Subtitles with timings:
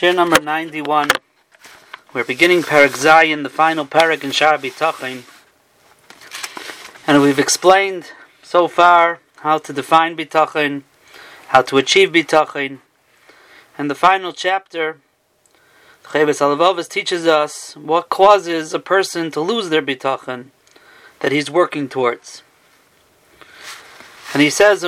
[0.00, 1.10] Shir number 91.
[2.14, 5.24] We're beginning Parak Zayin, the final Parak in Shara B'tachin.
[7.06, 10.84] And we've explained so far how to define B'tachin,
[11.48, 12.78] how to achieve B'tachin.
[13.76, 15.00] And the final chapter,
[16.04, 20.46] Chavis Alavavas teaches us what causes a person to lose their B'tachin
[21.18, 22.42] that he's working towards.
[24.32, 24.82] And he says,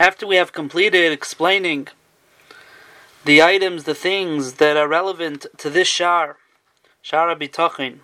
[0.00, 1.86] after we have completed explaining
[3.26, 6.38] the items, the things that are relevant to this shar,
[7.04, 7.98] shara bitachin,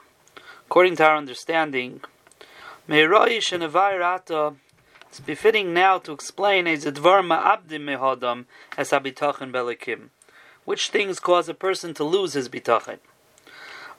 [0.67, 2.03] according to our understanding,
[2.87, 3.51] it's
[5.25, 8.45] befitting now to explain as advar ma'abdim mehadam
[8.77, 10.11] as habitachin belikim,
[10.67, 12.99] which things cause a person to lose his bitachin.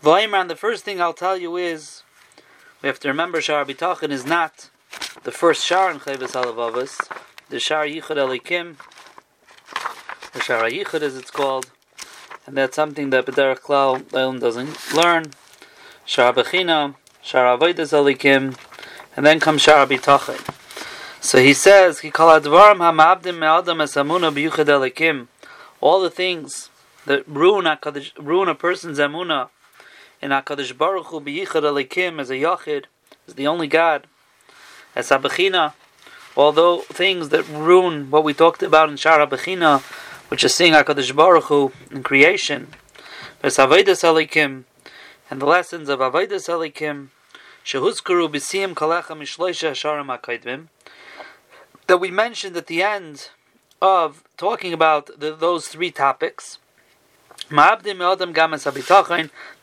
[0.03, 2.03] Vayimran, the first thing I'll tell you is
[2.83, 4.69] we have to remember Shar Bitachin is not
[5.23, 7.09] the first Shar in Chavis Alavavas
[7.49, 8.75] the Shar Yichud Elikim,
[10.33, 11.72] the Shar Yichud as it's called,
[12.45, 15.31] and that's something that B'derech Klal Leilim doesn't learn.
[16.03, 18.57] Shar Bechina, Shar Avodas Elikim,
[19.16, 20.41] and then comes Shar B'tachin.
[21.22, 22.02] So he says.
[25.79, 26.69] All the things
[27.05, 27.79] that ruin a,
[28.19, 29.50] ruin a person's emuna
[30.22, 32.85] in Hakadosh Baruch Hu B'Yichud Elikim as a Yachid,
[33.25, 34.05] is the only God,
[34.95, 35.73] as Abechina
[36.38, 39.81] although things that ruin what we talked about in Shara Bechina,
[40.30, 42.67] which is seeing HaKadosh Baruch Hu in creation,
[43.41, 43.52] and
[45.41, 47.07] the lessons of Avodas Alikim,
[47.66, 50.67] Shehuzkuru B'Siyim Kalecha Mishloisha Sharam
[51.88, 53.31] that we mentioned at the end
[53.81, 56.59] of talking about the, those three topics.
[57.49, 57.57] They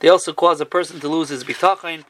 [0.08, 2.04] also cause a person to lose his Bitachin.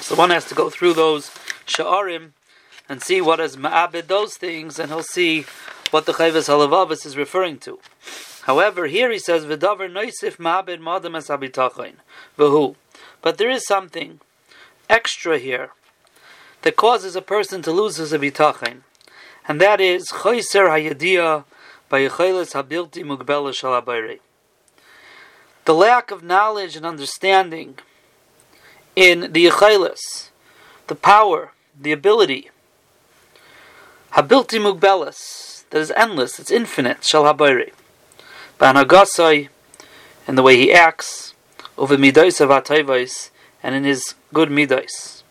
[0.00, 1.30] So one has to go through those
[1.66, 2.30] Sha'arim,
[2.88, 5.44] and see what is ma'abed those things, and he'll see
[5.90, 7.78] what the Chayvas Halavavas is referring to.
[8.42, 11.94] However, here he says, V'davar noisif ma'abed madam es habitachin.
[12.38, 12.76] V'hu.
[13.22, 14.20] But there is something
[14.88, 15.70] extra here
[16.62, 18.82] that causes a person to lose his habitachin.
[19.48, 21.44] And that is, Chayser hayadiyah
[21.88, 24.20] by Yechelis habilti mugbela shalabayre.
[25.64, 27.78] The lack of knowledge and understanding
[28.94, 30.30] in the Yechelis,
[30.86, 32.50] the power, the ability
[34.16, 37.74] Habilti mugbelas, that is endless, it's infinite, shal habayri.
[38.58, 39.50] Banagasai,
[40.26, 41.34] in the way he acts,
[41.76, 43.20] over midos of
[43.62, 45.22] and in his good midos.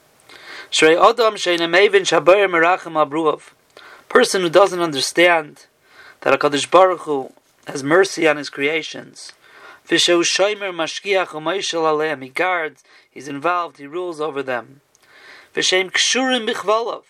[0.70, 3.54] Shrei Adam Sheinamevin Shabayr Merachim Abruav.
[4.08, 5.66] Person who doesn't understand
[6.22, 7.32] that HaKadosh Baruch Hu
[7.66, 9.34] has mercy on his creations.
[9.88, 12.22] V'sheu Shoimer Mashkiach Umayshal Aleim.
[12.22, 14.82] He guards, he's involved, he rules over them.
[15.56, 17.06] V'shem Kshurim Bichvalav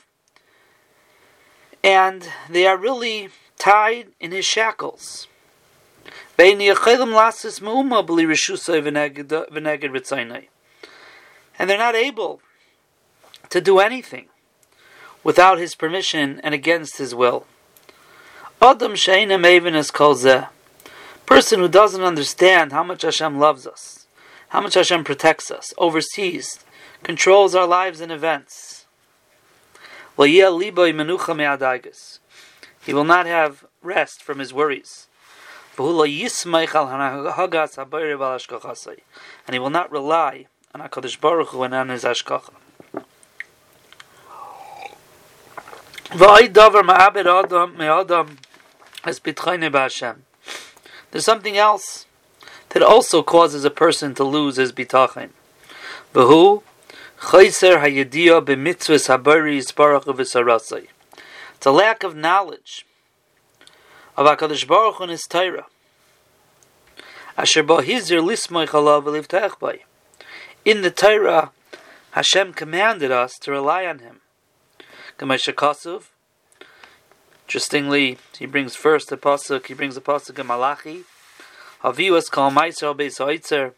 [1.86, 3.30] and they are really
[3.60, 5.28] tied in his shackles.
[6.38, 6.60] And
[11.70, 12.42] they're not able
[13.50, 14.26] to do anything
[15.24, 17.46] without his permission and against his will.
[18.60, 20.26] Adam Sheina Maven is called
[21.28, 24.08] Person who doesn't understand how much Hashem loves us,
[24.50, 26.66] how much Hashem protects us, oversees,
[27.04, 28.75] controls our lives and events.
[32.86, 35.08] He will not have rest from his worries.
[35.78, 35.88] And
[39.54, 42.54] he will not rely on HaKadosh Baruch Hu and on his Ashkacha.
[51.12, 52.06] There's something else
[52.70, 55.32] that also causes a person to lose his bitachin.
[57.26, 57.82] Chayser.
[61.56, 62.86] It's a lack of knowledge
[64.16, 65.66] of HaKadosh Baruch and His Torah.
[67.36, 69.80] Asher ba'hizir v'livtach by.
[70.64, 71.52] In the Torah,
[72.12, 74.22] Hashem commanded us to rely on Him.
[75.18, 76.10] Kamesha Kasuv.
[77.48, 79.66] Interestingly, he brings first the pasuk.
[79.66, 81.06] He brings the pasuk in Malachi.
[81.84, 83.74] Haviwas kol meiser beis ha'itzer.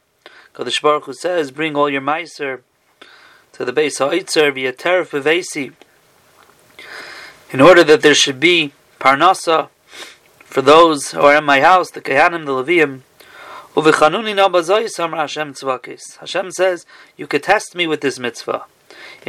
[0.53, 2.63] Kadosh Baruch Hu says, "Bring all your meiser."
[3.57, 5.73] To the base ha'itzer via teref v'vesi,
[7.51, 9.69] in order that there should be parnasa
[10.45, 13.01] for those who are in my house, the kehanim, the leviim.
[16.19, 18.65] Hashem says, you could test me with this mitzvah.
[19.23, 19.27] If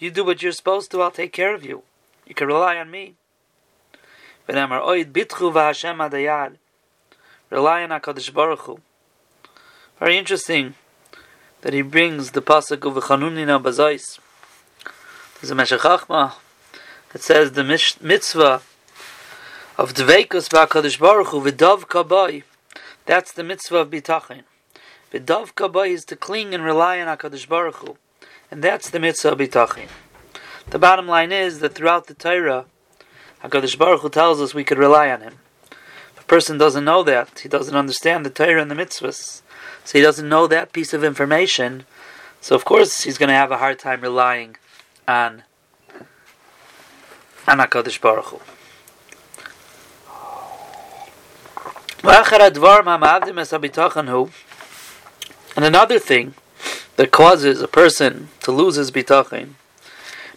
[0.00, 1.82] you do what you're supposed to, I'll take care of you.
[2.26, 3.14] You can rely on me.
[7.50, 8.80] Rely on HaKadosh Baruch Hu.
[9.98, 10.74] Very interesting.
[11.62, 14.18] that he brings the pasuk of Chanunina Bazais.
[15.40, 16.34] There's a Meshech Chochma
[17.12, 18.62] that says the mitzvah
[19.78, 22.44] of Dveikus Ba'Kadosh Baruch Hu V'Dav Kabai.
[23.04, 24.42] That's the mitzvah of Bitachin.
[25.12, 27.96] V'Dav Kabai is to cling and rely on HaKadosh Baruch Hu.
[28.50, 29.88] And that's the mitzvah of Bitachin.
[30.70, 32.66] The bottom line is that throughout the Torah,
[33.42, 35.38] HaKadosh Baruch Hu tells us we could rely on Him.
[36.26, 39.42] Person doesn't know that, he doesn't understand the Torah and the mitzvahs,
[39.84, 41.84] so he doesn't know that piece of information,
[42.40, 44.56] so of course he's going to have a hard time relying
[45.06, 45.42] on,
[47.46, 48.40] on HaKadosh Baruch Hu.
[55.56, 56.34] And another thing
[56.96, 59.54] that causes a person to lose his bitachin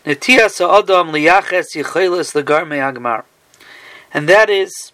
[0.05, 0.29] and that
[4.49, 4.91] is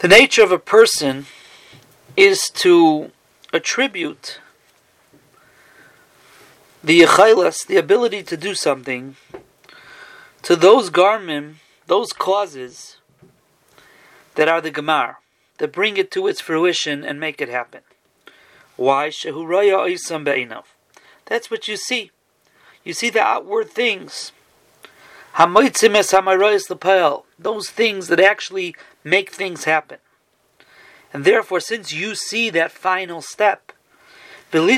[0.00, 1.26] the nature of a person
[2.16, 3.10] is to
[3.52, 4.40] attribute
[6.82, 9.16] the yechilas, the ability to do something,
[10.42, 11.54] to those garmim,
[11.86, 12.98] those causes
[14.36, 15.16] that are the gemar,
[15.58, 17.80] that bring it to its fruition and make it happen.
[18.76, 19.10] Why?
[21.26, 22.10] That's what you see.
[22.84, 24.32] You see the outward things.
[27.38, 28.74] Those things that actually
[29.04, 29.98] make things happen.
[31.12, 33.72] And therefore, since you see that final step,
[34.52, 34.68] and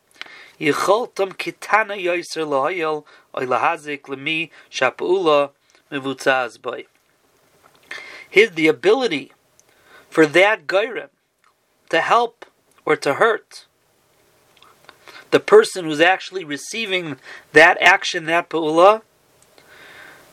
[0.58, 1.96] kitana
[8.30, 9.32] His the ability
[10.08, 11.08] for that gairim
[11.90, 12.46] to help
[12.84, 13.66] or to hurt
[15.30, 17.16] the person who's actually receiving
[17.52, 19.02] that action, that pu'ula,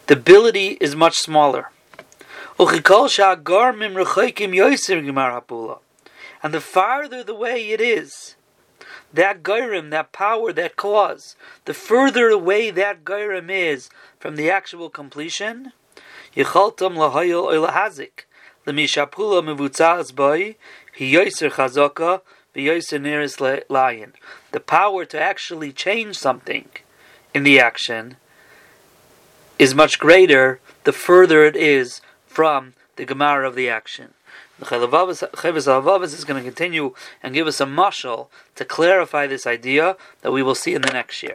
[0.08, 1.70] the ability is much smaller.
[6.44, 8.36] And the farther the way it is,
[9.14, 13.90] that gairim, that power, that cause, the further away that gairim is
[14.20, 15.74] from the actual completion,
[16.36, 16.42] hi
[23.70, 24.14] lion.
[24.52, 26.70] The power to actually change something
[27.34, 28.18] in the action
[29.62, 34.16] is much greater the further it is from the Gemara of the action.
[34.58, 39.98] The Cheves is going to continue and give us a mashal to clarify this idea
[40.24, 41.30] that we will see in the next year.